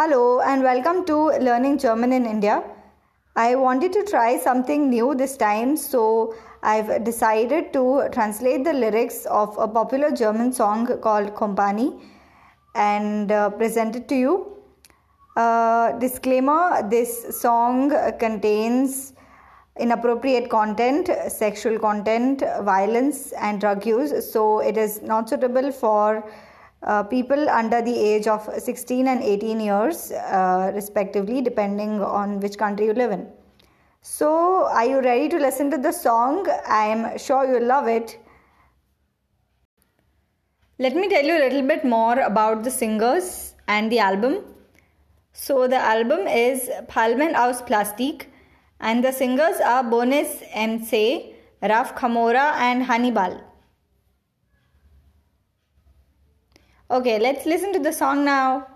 [0.00, 1.14] Hello and welcome to
[1.46, 2.62] Learning German in India.
[3.36, 9.26] I wanted to try something new this time, so I've decided to translate the lyrics
[9.26, 12.00] of a popular German song called Kompanie
[12.74, 14.56] and uh, present it to you.
[15.36, 19.12] Uh, disclaimer this song contains
[19.78, 26.24] inappropriate content, sexual content, violence, and drug use, so it is not suitable for
[26.82, 32.56] uh, people under the age of 16 and 18 years, uh, respectively, depending on which
[32.56, 33.28] country you live in.
[34.02, 36.46] So, are you ready to listen to the song?
[36.66, 38.18] I am sure you'll love it.
[40.78, 44.38] Let me tell you a little bit more about the singers and the album.
[45.34, 48.28] So, the album is Palmen aus Plastik,
[48.80, 53.49] and the singers are Bonez MC, Raf Camora, and Hanybal.
[56.90, 58.66] Okay, let's listen to the song now.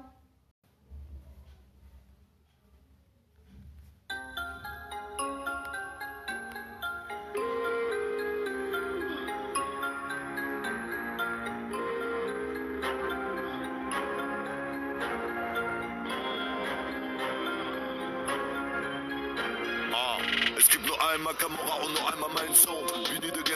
[21.15, 22.25] einmal Camora und nur einmal.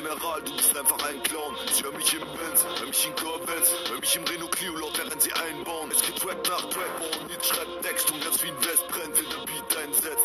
[0.08, 1.54] General, du bist einfach ein Clown.
[1.70, 4.96] Ich hör mich im Benz, hör mich in Corvettes, hör mich im Renault Clio laut,
[4.96, 5.90] während sie einbauen.
[5.90, 9.18] Es gibt Track nach Track und jetzt schreibt Text und ganz wie ein West brennt,
[9.18, 10.24] wenn der Beat einsetzt.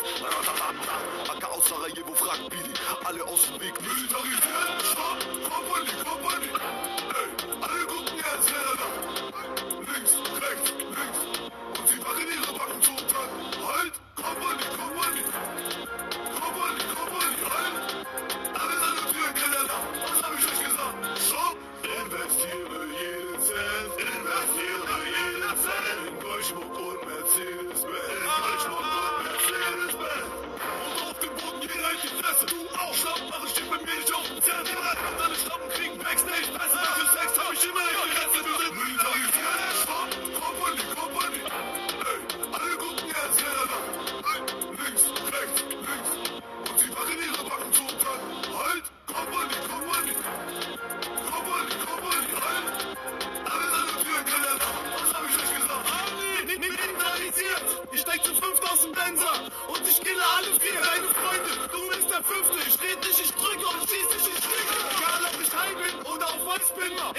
[1.28, 2.72] Acker aus Sarajevo, fragt Billy,
[3.04, 3.74] alle aus dem Weg.
[3.82, 5.20] Militarisiert, stopp,
[5.52, 6.48] Kompanie, Kompanie.
[7.20, 8.88] Ey, alle gucken jetzt, wer da
[9.92, 11.33] Links, rechts, links.
[58.84, 59.34] Zu fünft aus dem Benzer.
[59.68, 61.52] Und ich kille alle vier deine Freunde.
[61.72, 62.58] Du bist der Fünfte.
[62.68, 64.74] Ich red dich, ich drücke und schieß dich, ich schicke.
[64.96, 66.64] Egal ob ich high bin oder auf Weiß.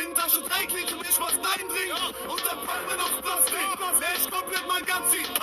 [0.04, 1.92] In Tasche 3 klingt und ich was dein Ding.
[2.28, 3.56] Und dann Palmen auf Plastik.
[3.56, 5.35] Wär ich komplett mein Ganzi.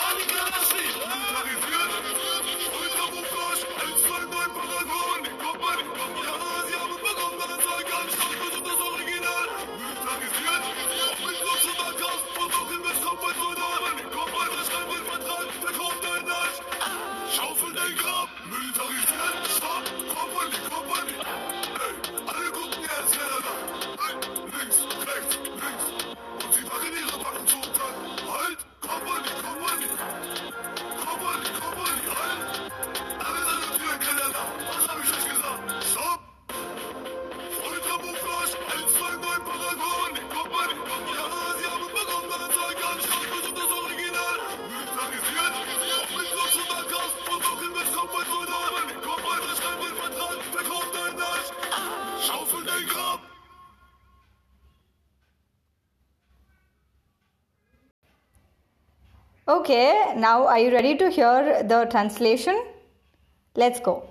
[59.48, 62.64] Okay, now are you ready to hear the translation?
[63.56, 64.08] Let's go.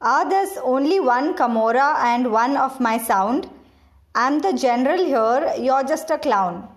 [0.00, 3.50] Are there's only one Camora and one of my sound?
[4.14, 6.68] I'm the general here, you're just a clown.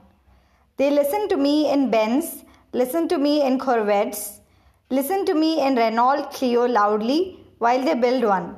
[0.78, 4.42] They listen to me in Benz, listen to me in Corvettes,
[4.90, 8.58] listen to me in Renault Clio loudly while they build one.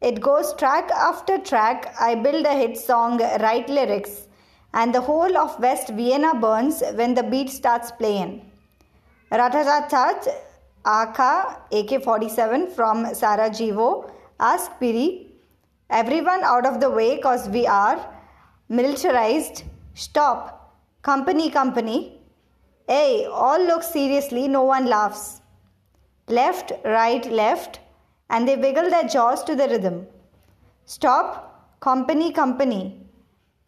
[0.00, 4.27] It goes track after track, I build a hit song, write lyrics,
[4.74, 8.50] and the whole of West Vienna burns when the beat starts playing.
[9.32, 10.28] Ratatatat,
[10.84, 14.10] Aka, AK 47 from Sarajevo,
[14.40, 15.32] ask Piri,
[15.90, 18.14] everyone out of the way cause we are
[18.68, 19.64] militarized.
[19.94, 22.20] Stop, company, company.
[22.86, 25.40] Hey, all look seriously, no one laughs.
[26.28, 27.80] Left, right, left,
[28.30, 30.06] and they wiggle their jaws to the rhythm.
[30.84, 32.97] Stop, company, company.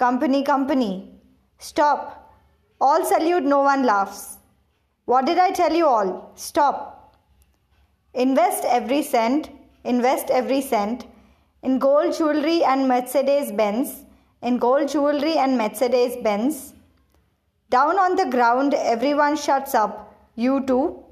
[0.01, 1.11] Company, company.
[1.59, 2.33] Stop.
[2.81, 4.39] All salute, no one laughs.
[5.05, 6.33] What did I tell you all?
[6.37, 7.19] Stop.
[8.15, 9.51] Invest every cent,
[9.85, 11.05] invest every cent
[11.63, 14.07] in gold jewelry and Mercedes Benz,
[14.41, 16.73] in gold jewelry and Mercedes Benz.
[17.69, 20.17] Down on the ground, everyone shuts up.
[20.35, 21.05] You too.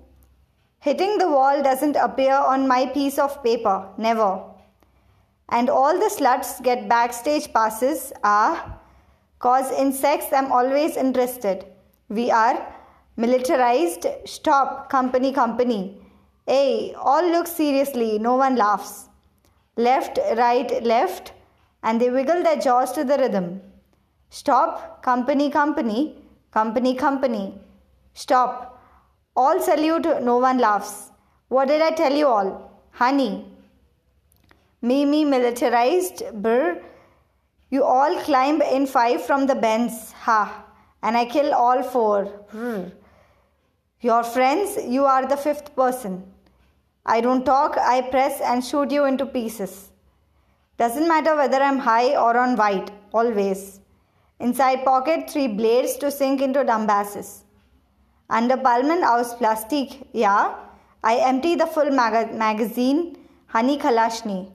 [0.79, 4.43] Hitting the wall doesn't appear on my piece of paper, never.
[5.51, 8.78] And all the sluts get backstage passes, ah,
[9.39, 11.65] cause in sex I'm always interested.
[12.09, 12.75] We are
[13.17, 16.01] militarized, stop, company, company.
[16.47, 19.09] Hey, all look seriously, no one laughs.
[19.77, 21.33] Left, right, left,
[21.83, 23.61] and they wiggle their jaws to the rhythm.
[24.31, 26.17] Stop, company, company,
[26.53, 27.55] company, company.
[28.15, 28.83] Stop.
[29.37, 31.11] All salute, no one laughs.
[31.49, 32.83] What did I tell you all?
[32.91, 33.47] Honey.
[34.83, 36.83] Me, me, militarized, brr.
[37.71, 40.65] You all climb in five from the Benz, ha,
[41.03, 42.25] and I kill all four.
[42.51, 42.91] Brr.
[44.01, 46.25] Your friends, you are the fifth person.
[47.05, 49.91] I don't talk, I press and shoot you into pieces.
[50.79, 53.81] Doesn't matter whether I'm high or on white, always.
[54.41, 57.43] Inside pocket, three blades to sink into dumbasses.
[58.31, 60.55] Under Palmen aus Plastik, yeah.
[61.03, 63.17] I empty the full mag- magazine,
[63.47, 64.53] Honey Kalashni.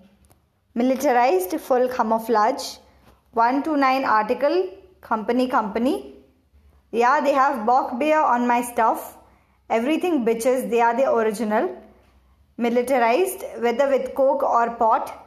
[0.73, 2.77] Militarized full camouflage.
[3.33, 4.69] 129 article,
[5.01, 6.13] company, company.
[6.91, 9.17] Yeah, they have Bock beer on my stuff.
[9.71, 11.75] Everything bitches, they are the original.
[12.57, 15.19] Militarized, whether with coke or pot.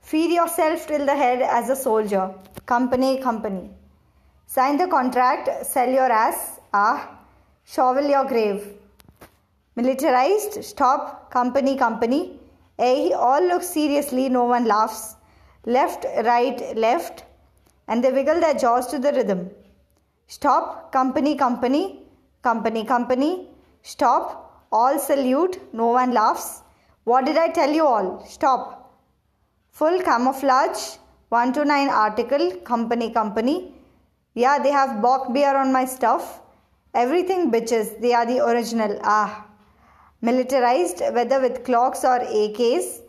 [0.00, 2.34] Feed yourself till the head as a soldier.
[2.66, 3.70] Company, company.
[4.46, 6.58] Sign the contract, sell your ass.
[6.74, 7.20] Ah,
[7.64, 8.66] shovel your grave.
[9.76, 12.40] Militarized, stop, company, company.
[12.80, 15.14] Eh, all look seriously, no one laughs.
[15.76, 17.24] Left, right, left.
[17.86, 19.50] And they wiggle their jaws to the rhythm.
[20.26, 21.82] Stop, company, company,
[22.42, 23.48] company, company.
[23.82, 26.62] Stop, all salute, no one laughs.
[27.04, 28.24] What did I tell you all?
[28.26, 28.94] Stop.
[29.70, 33.74] Full camouflage, 1 to 9 article, company, company.
[34.34, 36.42] Yeah, they have Bock beer on my stuff.
[36.94, 38.98] Everything bitches, they are the original.
[39.02, 39.46] Ah.
[40.20, 43.02] Militarized, whether with clocks or AKs.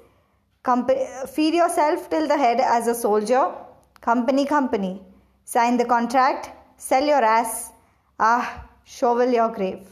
[0.64, 3.52] Feed yourself till the head as a soldier.
[4.00, 5.02] Company, company.
[5.44, 7.72] Sign the contract, sell your ass.
[8.20, 9.88] Ah, shovel your grave.